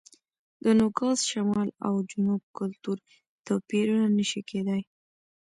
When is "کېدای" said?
4.49-4.81